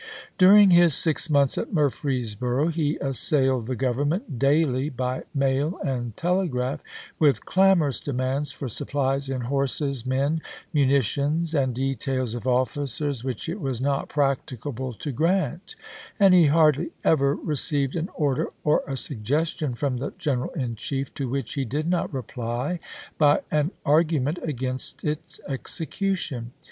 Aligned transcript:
During 0.39 0.71
his 0.71 0.95
six 0.95 1.29
months 1.29 1.59
at 1.59 1.71
Murf 1.71 2.01
reesboro, 2.01 2.73
he 2.73 2.97
assailed 2.97 3.67
the 3.67 3.75
Government 3.75 4.39
daily 4.39 4.89
by 4.89 5.25
mail 5.31 5.77
and 5.85 6.17
telegraph 6.17 6.81
with 7.19 7.45
clamorous 7.45 7.99
demands 7.99 8.51
for 8.51 8.67
supplies 8.67 9.29
in 9.29 9.41
horses, 9.41 10.03
men, 10.03 10.41
munitions, 10.73 11.53
and 11.53 11.75
details 11.75 12.33
of 12.33 12.47
officers 12.47 13.23
which 13.23 13.47
it 13.47 13.61
was 13.61 13.79
not 13.79 14.09
practicable 14.09 14.91
to 14.93 15.11
grant; 15.11 15.75
and 16.19 16.33
he 16.33 16.47
hardly 16.47 16.93
ever 17.03 17.35
received 17.35 17.95
an 17.95 18.09
order 18.15 18.47
or 18.63 18.81
a 18.87 18.97
suggestion 18.97 19.75
from 19.75 19.97
the 19.97 20.13
General 20.17 20.49
in 20.53 20.75
Chief 20.75 21.13
to 21.13 21.29
which 21.29 21.53
he 21.53 21.63
did 21.63 21.87
not 21.87 22.11
reply 22.11 22.79
by 23.19 23.39
an 23.51 23.69
argument 23.85 24.39
against 24.41 25.03
its 25.03 25.39
execution. 25.47 26.53